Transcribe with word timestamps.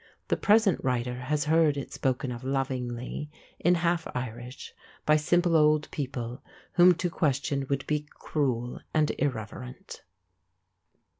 The 0.29 0.35
present 0.35 0.83
writer 0.83 1.13
has 1.15 1.43
heard 1.45 1.77
it 1.77 1.93
spoken 1.93 2.31
of 2.31 2.43
lovingly, 2.43 3.29
in 3.59 3.75
half 3.75 4.07
Irish, 4.15 4.73
by 5.05 5.15
simple 5.15 5.55
old 5.55 5.91
people, 5.91 6.41
whom 6.73 6.95
to 6.95 7.09
question 7.11 7.67
would 7.69 7.85
be 7.85 8.07
cruel 8.17 8.79
and 8.95 9.11
irreverent. 9.19 10.01